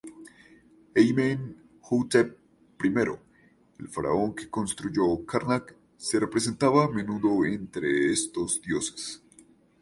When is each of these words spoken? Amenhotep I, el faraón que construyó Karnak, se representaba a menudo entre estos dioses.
Amenhotep 0.99 2.31
I, 2.89 2.91
el 3.01 3.87
faraón 3.97 4.33
que 4.33 4.49
construyó 4.49 5.23
Karnak, 5.27 5.75
se 5.95 6.19
representaba 6.19 6.85
a 6.85 6.89
menudo 6.89 7.45
entre 7.45 8.11
estos 8.11 8.59
dioses. 8.63 9.21